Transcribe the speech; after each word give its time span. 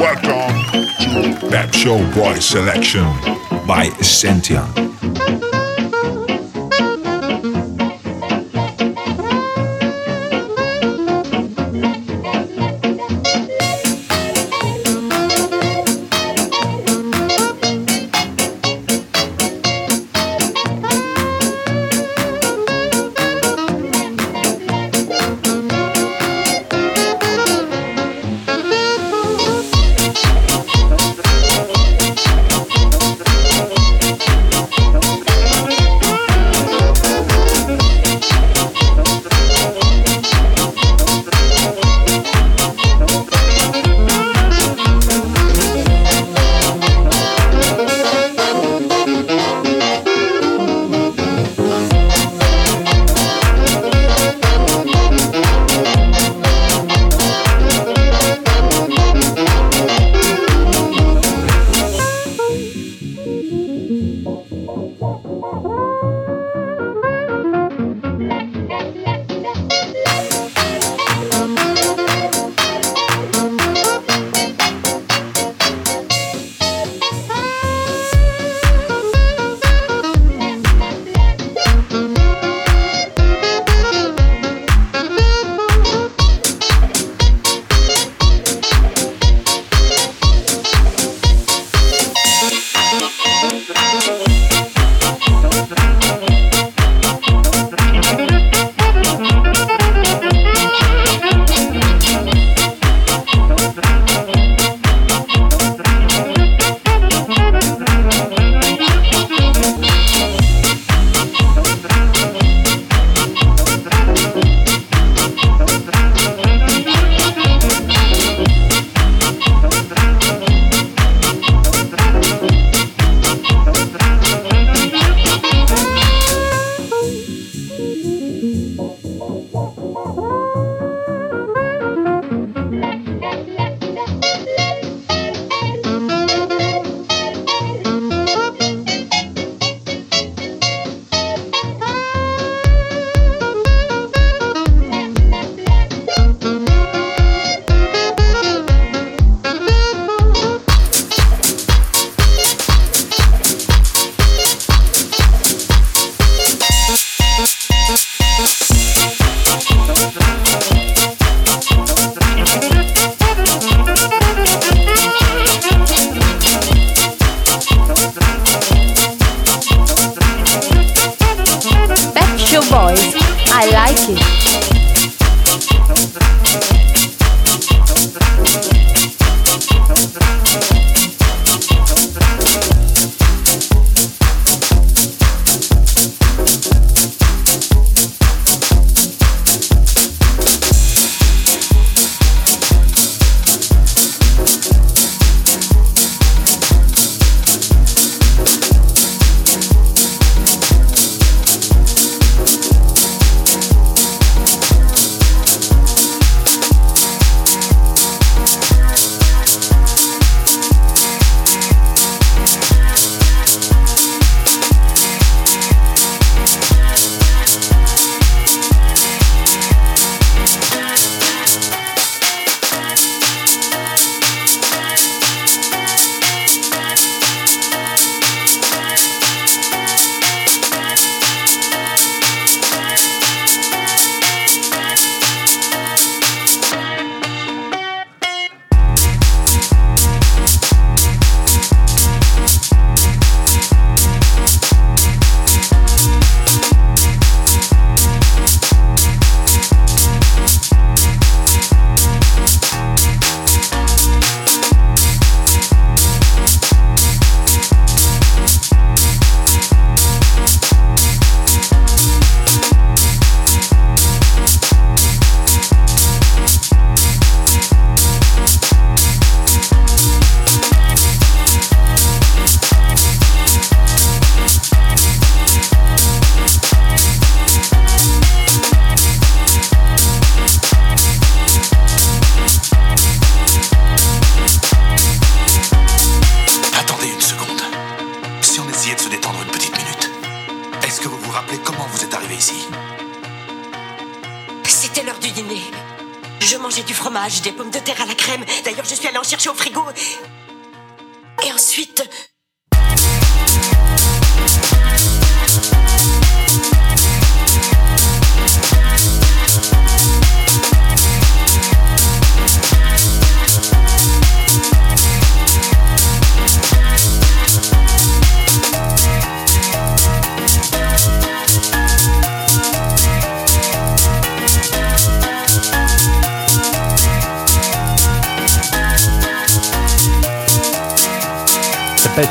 Welcome 0.00 0.58
to 0.98 1.48
Pep 1.50 1.72
Show 1.72 1.98
Boy 2.12 2.34
Selection 2.40 3.04
by 3.64 3.90
Sentia. 4.00 4.64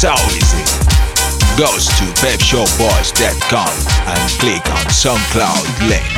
So 0.00 0.14
easy. 0.32 0.64
goes 1.58 1.84
to 1.84 2.04
pepshopboys.com 2.24 3.68
and 4.08 4.40
click 4.40 4.66
on 4.70 4.86
SoundCloud 4.86 5.90
link. 5.90 6.09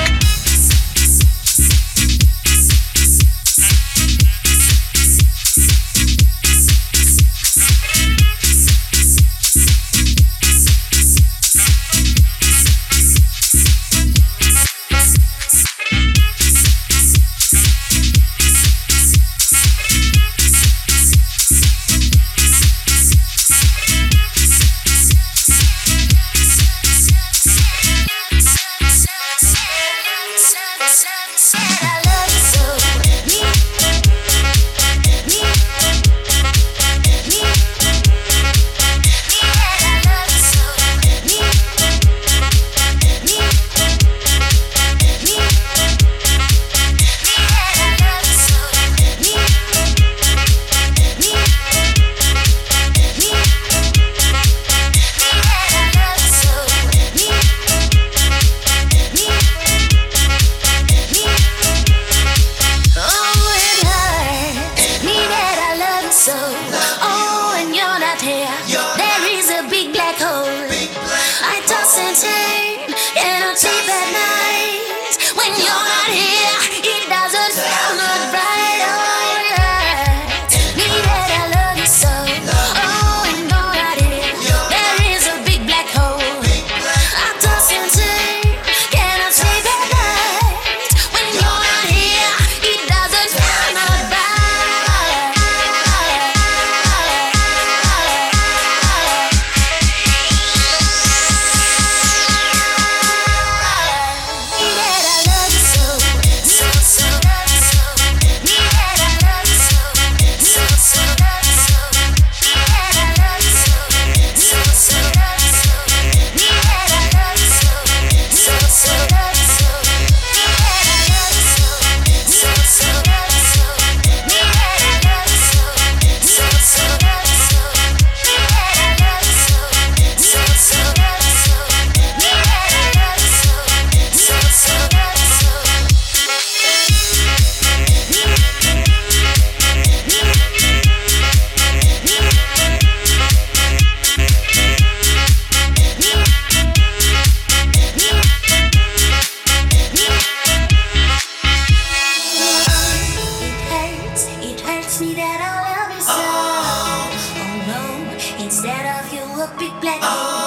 black. 159.82 159.98
Oh. 160.00 160.41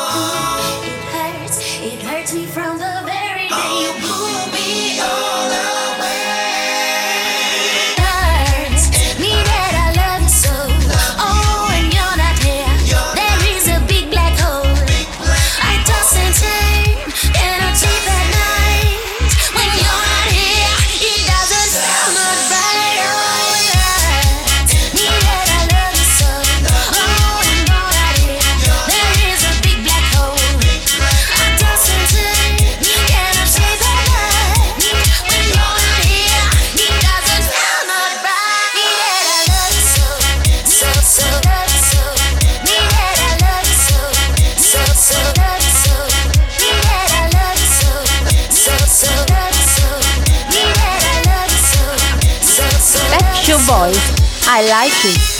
I 54.57 54.61
like 54.61 55.03
it. 55.03 55.34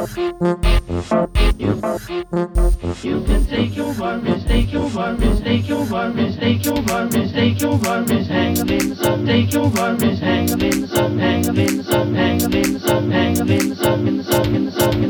You 0.00 0.06
can 3.20 3.44
take 3.44 3.76
your 3.76 3.92
worries, 4.00 4.44
take 4.46 4.72
your 4.72 4.88
worries, 4.88 5.40
take 5.42 5.68
your 5.68 5.84
worries, 5.84 6.36
take 6.38 6.64
your 6.64 6.80
worries, 6.80 7.32
take 7.34 7.60
your 7.60 7.76
worries, 7.76 8.26
hang 8.26 8.54
them 8.54 8.70
in 8.70 8.88
the 8.88 8.96
sun, 8.96 9.26
take 9.26 9.52
your 9.52 9.68
worries, 9.68 10.20
hang 10.20 10.46
them 10.46 10.62
in 10.62 10.80
the 10.80 10.88
sun, 10.88 11.18
hang 11.18 11.42
them 11.42 11.58
in 11.58 11.76
the 11.76 11.84
sun, 11.84 12.14
hang 12.14 12.40
in 12.40 12.72
the 12.72 12.80
sun, 12.80 13.10
hang 13.10 13.36
in 13.36 13.68
the 13.68 13.76
sun, 13.76 14.08
in 14.08 14.16
the 14.16 14.24
sun, 14.24 14.56
in 14.56 14.64
the 14.64 14.72
sun, 14.72 14.94
in 14.94 15.04
the 15.04 15.09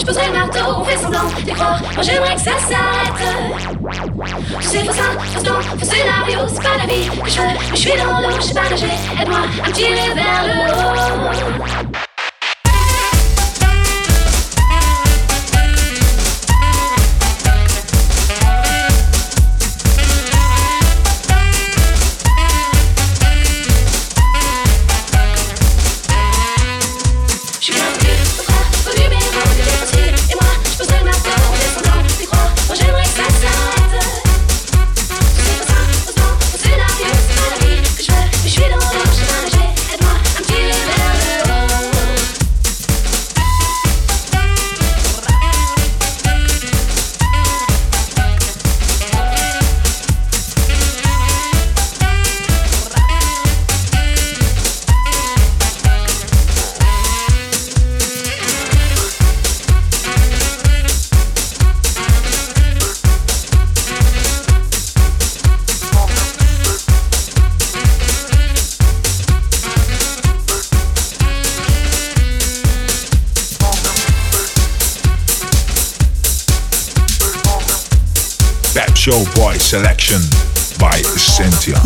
Je 0.00 0.06
poserai 0.06 0.26
le 0.28 0.32
marteau, 0.32 0.60
on 0.78 0.84
fait 0.84 0.96
semblant 0.96 1.20
d'y 1.44 1.52
croire. 1.52 1.78
Moi 1.94 2.02
j'aimerais 2.02 2.34
que 2.34 2.40
ça 2.40 2.52
s'arrête. 2.52 3.36
C'est 4.60 4.78
faux 4.78 4.92
ça, 4.92 5.02
faux 5.20 5.42
temps, 5.42 5.60
faux 5.60 5.84
scénario, 5.84 6.38
c'est 6.48 6.62
pas 6.62 6.76
la 6.78 6.86
vie 6.86 7.08
que 7.22 7.30
je 7.30 7.40
veux. 7.40 7.46
Mais 7.46 7.76
je 7.76 7.80
suis 7.80 7.90
dans 7.98 8.20
l'eau, 8.20 8.36
je 8.36 8.42
sais 8.42 8.54
pas 8.54 8.70
nager. 8.70 8.86
Aide-moi 9.20 9.38
à 9.38 9.68
me 9.68 9.72
tirer 9.72 10.14
vers 10.14 10.44
le 10.46 10.72
haut. 10.72 12.09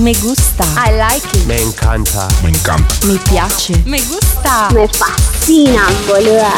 Me 0.05 0.12
gusta. 0.21 0.64
I 0.77 0.93
like 0.99 1.25
it. 1.35 1.47
Me 1.47 1.62
encanta. 1.62 2.29
Me 2.43 2.51
encanta. 2.51 3.07
Mi 3.07 3.17
piace. 3.21 3.73
Me 3.87 4.03
gusta. 4.03 4.69
Me 4.75 4.87
fascina, 4.87 5.87
boluda. 6.07 6.53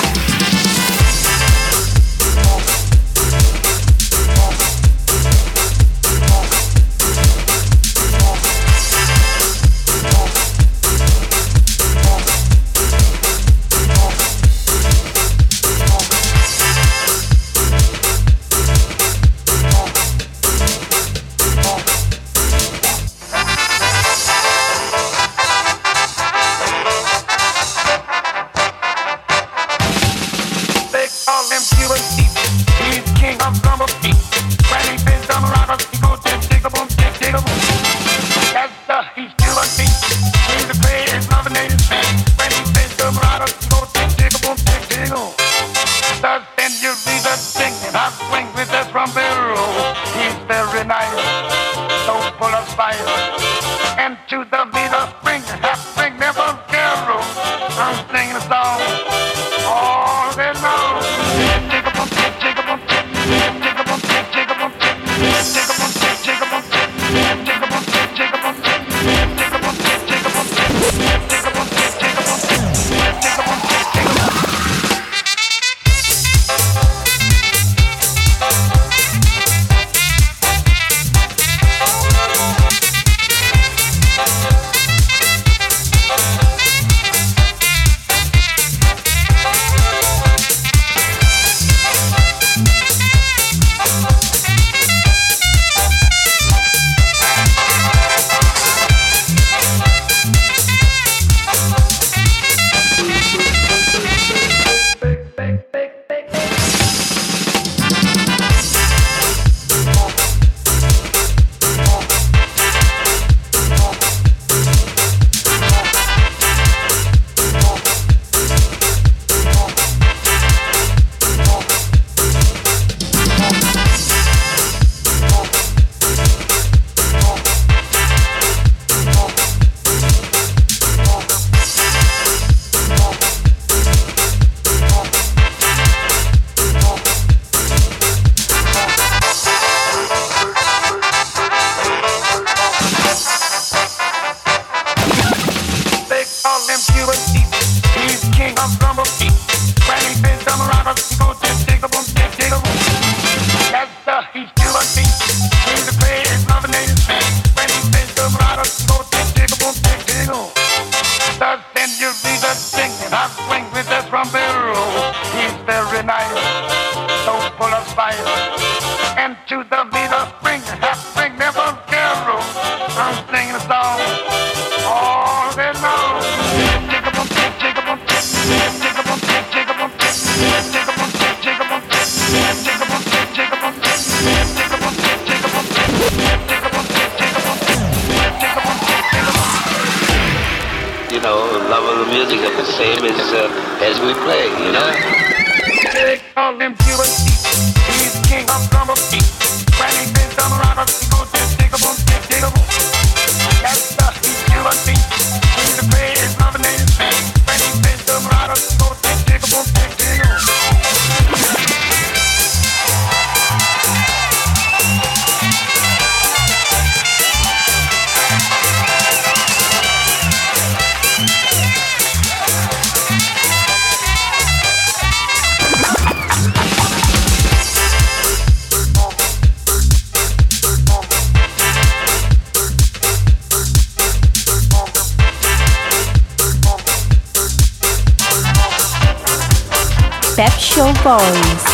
Show 240.37 240.93
Boys. 241.03 241.65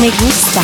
Me 0.00 0.08
gusta. 0.08 0.62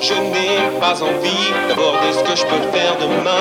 Je 0.00 0.14
n'ai 0.14 0.70
pas 0.78 1.02
envie 1.02 1.50
d'aborder 1.68 2.12
ce 2.12 2.22
que 2.22 2.36
je 2.36 2.44
peux 2.44 2.70
faire 2.70 2.96
demain. 3.00 3.32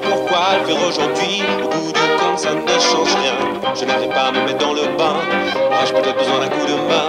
Pourquoi 0.00 0.60
le 0.60 0.66
faire 0.66 0.88
aujourd'hui? 0.88 1.42
Au 1.62 1.68
bout 1.68 1.92
du 1.92 2.00
compte, 2.18 2.38
ça 2.38 2.54
ne 2.54 2.80
change 2.80 3.14
rien. 3.16 3.34
Je 3.74 3.84
n'arrive 3.84 4.08
pas 4.08 4.28
à 4.28 4.32
me 4.32 4.46
mettre 4.46 4.64
dans 4.64 4.72
le 4.72 4.96
bain. 4.96 5.16
Aurais-je 5.70 5.92
peut-être 5.92 6.16
besoin 6.16 6.40
d'un 6.40 6.48
coup 6.48 6.64
de 6.64 6.72
main 6.88 7.01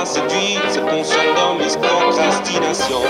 pas 0.00 0.06
séduit, 0.06 0.56
c'est 0.70 0.80
qu'on 0.80 1.04
s'endormisse 1.04 1.76
procrastination. 1.76 3.00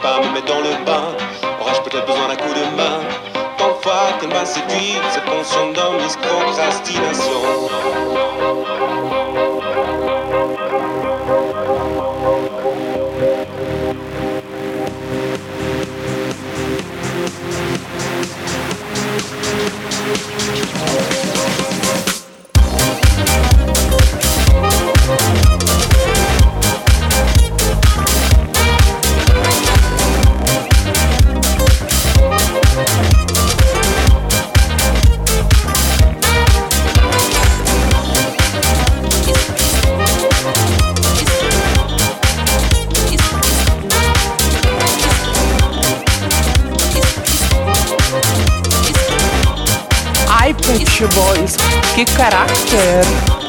Pas 0.00 0.20
me 0.20 0.32
mettre 0.32 0.46
dans 0.46 0.60
le 0.60 0.84
bain. 0.84 1.14
Aurais-je 1.60 1.80
peut-être 1.82 2.06
besoin 2.06 2.26
d'un 2.28 2.36
coup 2.36 2.52
de 2.54 2.76
main? 2.76 3.00
Tant 3.56 3.74
fois 3.82 4.08
qu'elle 4.18 4.30
m'a 4.30 4.44
séduit, 4.44 4.96
c'est 5.10 5.24
conscient 5.24 5.70
dans 5.72 5.92
mes 5.92 6.08
que 51.94 52.06
caráter! 52.06 53.41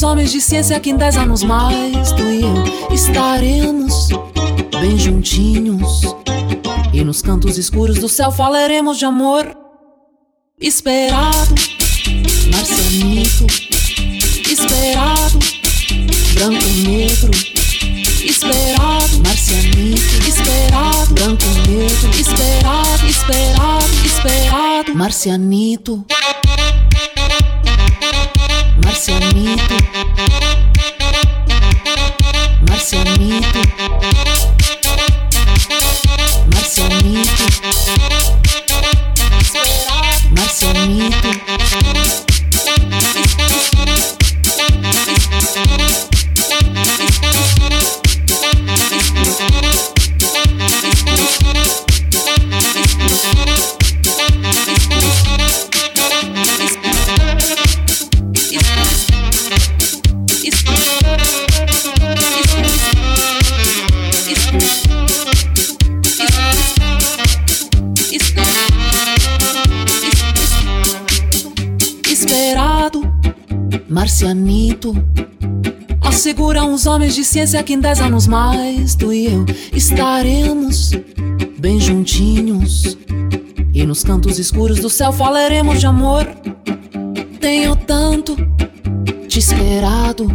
Os 0.00 0.02
homens 0.02 0.32
de 0.32 0.40
ciência 0.40 0.80
que 0.80 0.88
em 0.88 0.96
dez 0.96 1.14
anos 1.14 1.42
mais 1.42 2.10
tu 2.12 2.22
e 2.22 2.40
eu 2.40 2.94
estaremos 2.94 4.08
bem 4.80 4.98
juntinhos. 4.98 6.00
E 6.90 7.04
nos 7.04 7.20
cantos 7.20 7.58
escuros 7.58 7.98
do 7.98 8.08
céu 8.08 8.32
falaremos 8.32 8.98
de 8.98 9.04
amor. 9.04 9.54
Esperado, 10.58 11.54
marcianito. 12.50 13.46
Esperado, 14.50 15.38
branco 16.32 16.64
negro. 16.88 17.30
Esperado, 18.24 19.18
marcianito. 19.22 20.26
Esperado, 20.26 21.12
branco 21.12 21.44
negro. 21.68 22.10
Esperado, 22.18 23.06
esperado, 23.06 24.06
esperado, 24.06 24.94
marcianito. 24.94 26.06
sonido. 29.00 29.99
Assegura 76.00 76.64
uns 76.64 76.86
homens 76.86 77.14
de 77.14 77.22
ciência 77.22 77.62
que 77.62 77.74
em 77.74 77.80
dez 77.80 78.00
anos 78.00 78.26
mais 78.26 78.94
tu 78.94 79.12
e 79.12 79.26
eu 79.26 79.44
estaremos 79.74 80.92
bem 81.58 81.78
juntinhos. 81.78 82.96
E 83.74 83.84
nos 83.84 84.02
cantos 84.02 84.38
escuros 84.38 84.80
do 84.80 84.88
céu 84.88 85.12
falaremos 85.12 85.78
de 85.78 85.86
amor. 85.86 86.26
Tenho 87.40 87.76
tanto 87.76 88.36
te 89.28 89.38
esperado, 89.38 90.26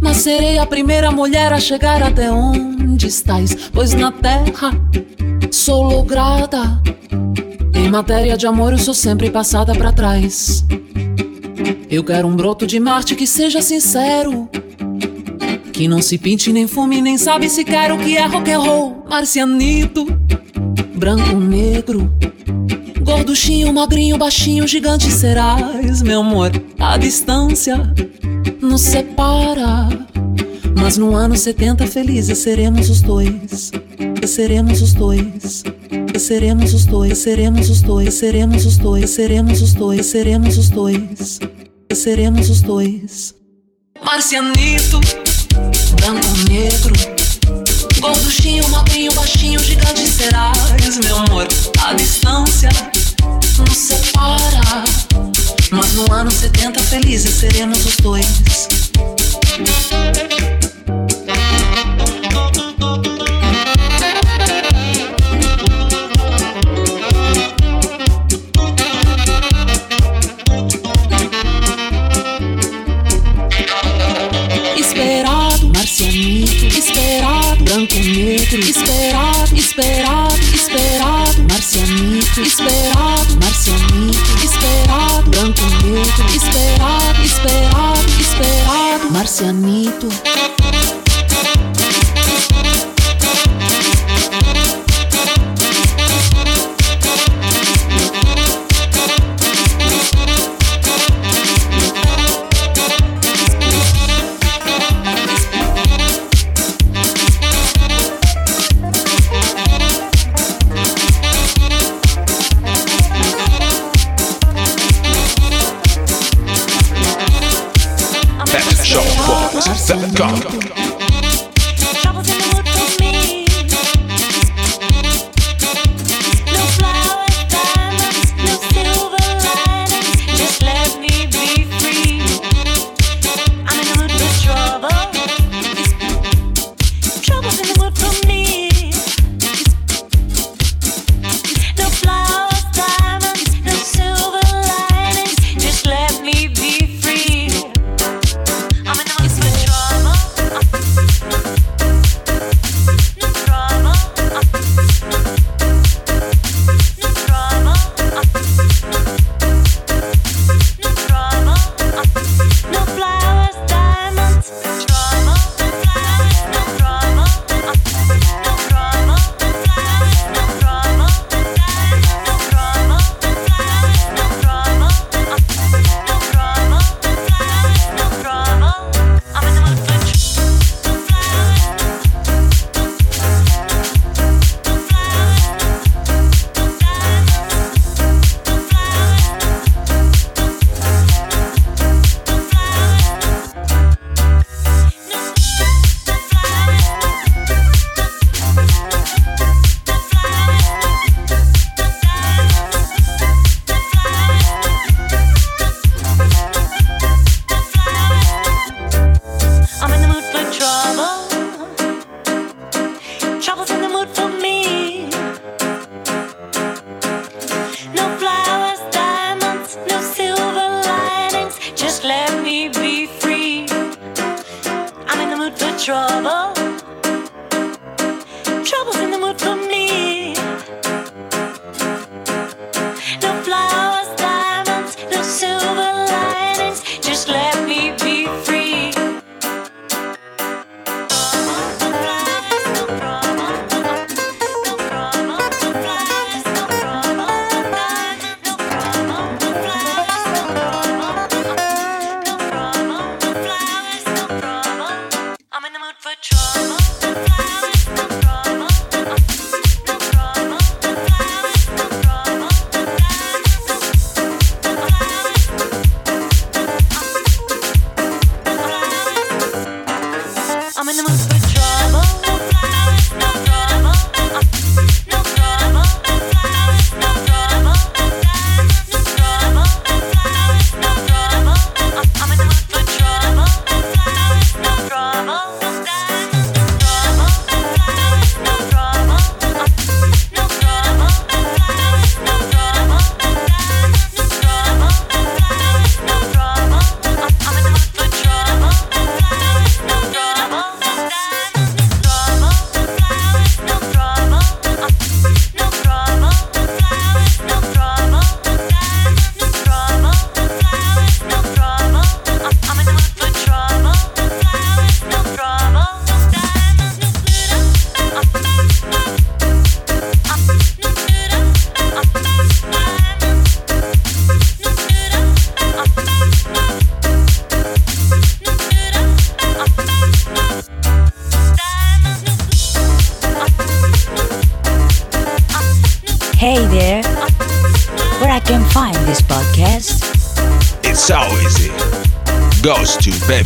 mas 0.00 0.18
serei 0.18 0.58
a 0.58 0.66
primeira 0.66 1.10
mulher 1.10 1.52
a 1.52 1.60
chegar 1.60 2.02
até 2.02 2.30
onde 2.30 3.06
estás, 3.06 3.70
pois 3.72 3.94
na 3.94 4.10
terra 4.10 4.72
sou 5.52 5.84
lograda. 5.84 6.82
Em 7.72 7.88
matéria 7.88 8.36
de 8.36 8.46
amor, 8.46 8.72
eu 8.72 8.78
sou 8.78 8.94
sempre 8.94 9.30
passada 9.30 9.74
para 9.74 9.92
trás. 9.92 10.64
Eu 11.96 12.04
quero 12.04 12.28
um 12.28 12.36
broto 12.36 12.66
de 12.66 12.78
Marte 12.78 13.14
que 13.14 13.26
seja 13.26 13.62
sincero. 13.62 14.50
Que 15.72 15.88
não 15.88 16.02
se 16.02 16.18
pinte 16.18 16.52
nem 16.52 16.66
fume, 16.66 17.00
nem 17.00 17.16
sabe 17.16 17.48
se 17.48 17.64
quer 17.64 17.90
o 17.90 17.96
que 17.96 18.18
é 18.18 18.26
rock 18.26 18.50
and 18.50 18.58
roll. 18.58 19.06
Marcianito, 19.08 20.04
branco, 20.94 21.34
negro, 21.36 22.12
gorduchinho, 23.00 23.72
magrinho, 23.72 24.18
baixinho, 24.18 24.68
gigante 24.68 25.10
serás, 25.10 26.02
meu 26.02 26.20
amor. 26.20 26.50
A 26.78 26.98
distância 26.98 27.90
nos 28.60 28.82
separa, 28.82 29.88
mas 30.78 30.98
no 30.98 31.14
ano 31.14 31.34
70 31.34 31.86
felizes 31.86 32.36
seremos 32.36 32.90
os 32.90 33.00
dois. 33.00 33.72
Seremos 34.26 34.82
os 34.82 34.92
dois. 34.92 35.64
Seremos 36.18 36.74
os 36.74 36.84
dois, 36.84 37.16
seremos 37.16 37.70
os 37.70 37.80
dois, 37.80 38.12
seremos 38.12 38.66
os 38.66 38.76
dois, 38.76 39.08
seremos 39.08 39.62
os 39.62 39.72
dois, 39.72 40.04
seremos 40.04 40.58
os 40.58 40.58
dois. 40.58 40.58
Seremos 40.58 40.58
os 40.58 40.68
dois. 40.68 41.55
Marcianito 44.00 45.00
branco, 45.96 46.28
negro, 46.48 46.94
gorduchinho, 47.98 48.68
magrinho, 48.68 49.12
baixinho, 49.12 49.58
gigante 49.58 50.06
serás, 50.06 50.98
meu 51.02 51.16
amor. 51.16 51.48
A 51.84 51.94
distância 51.94 52.68
nos 53.58 53.76
separa, 53.76 54.84
mas 55.72 55.94
no 55.94 56.12
ano 56.12 56.30
70 56.30 56.80
felizes 56.84 57.34
seremos 57.34 57.84
os 57.84 57.96
dois. 57.96 58.68
Esperado, 89.40 90.55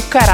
Que 0.00 0.08
caráter! 0.10 0.27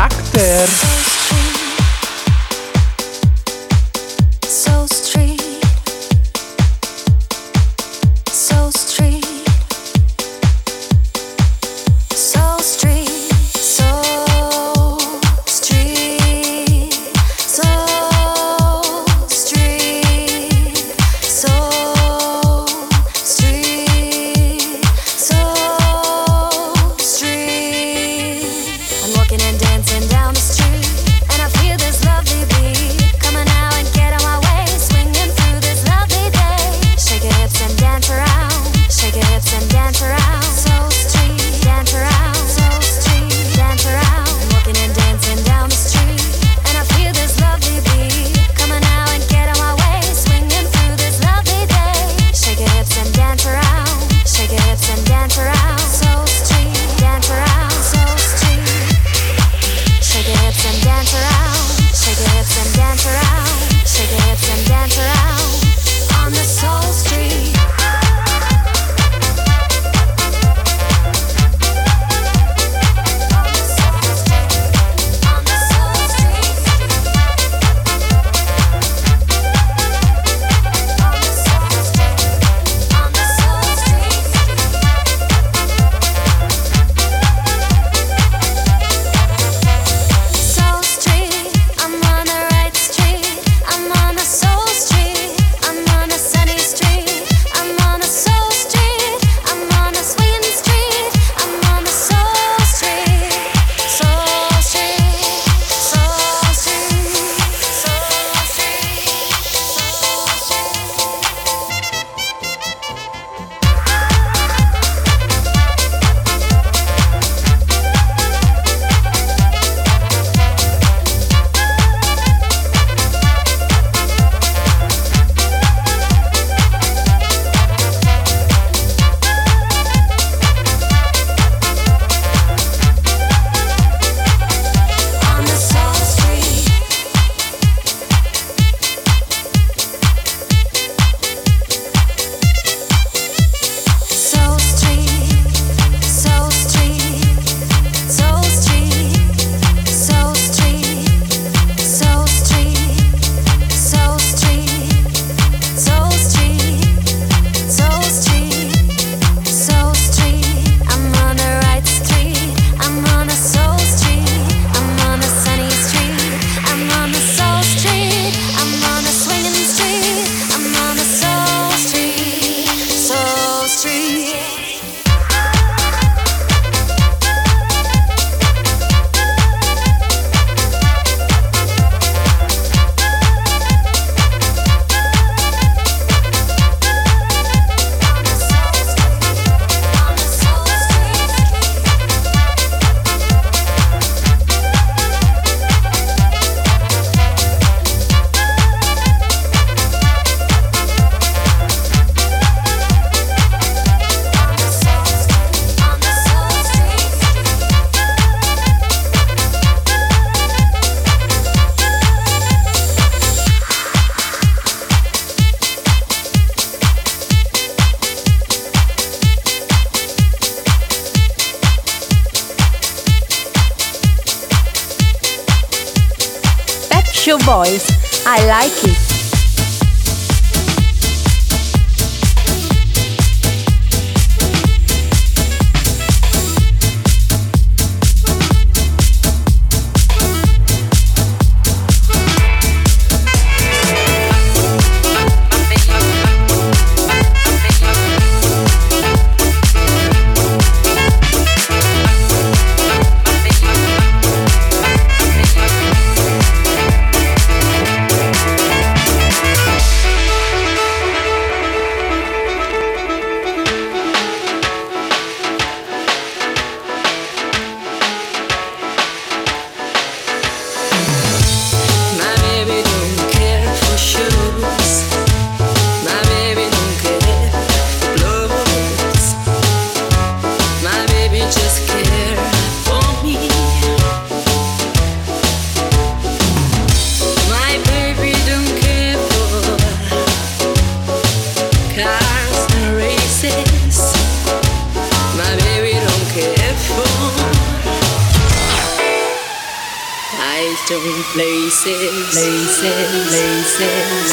to 301.00 301.22
places, 301.32 302.30
places, 302.30 303.28
places. 303.28 304.30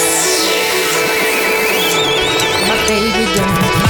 My 2.68 2.76
baby, 2.88 3.26
don't. 3.36 3.81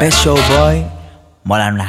Special 0.00 0.34
Boy. 0.34 0.82
Một 1.44 1.56
làm 1.56 1.76
là 1.76 1.87